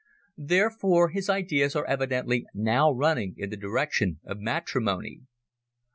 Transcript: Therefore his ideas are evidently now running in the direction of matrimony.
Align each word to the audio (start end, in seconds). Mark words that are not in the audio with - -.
Therefore 0.39 1.09
his 1.09 1.29
ideas 1.29 1.75
are 1.75 1.85
evidently 1.85 2.47
now 2.55 2.91
running 2.91 3.35
in 3.37 3.51
the 3.51 3.55
direction 3.55 4.19
of 4.25 4.39
matrimony. 4.39 5.21